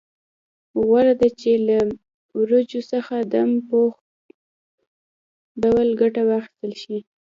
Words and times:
غوره 0.85 1.13
ده 1.19 1.29
چې 1.39 1.51
له 1.67 1.77
وریجو 2.37 2.81
څخه 2.91 3.15
دم 3.33 3.49
پوخ 3.67 3.93
ډول 5.61 5.87
ګټه 6.01 6.21
واخیستل 6.29 6.71
شي. 6.81 6.97